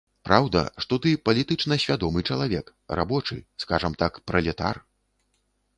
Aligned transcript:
Праўда, 0.27 0.61
што 0.85 0.93
ты 1.03 1.11
палітычна 1.29 1.77
свядомы 1.83 2.25
чалавек, 2.33 2.73
рабочы, 3.01 3.35
скажам 3.67 3.93
так, 4.05 4.13
пралетар. 4.31 4.75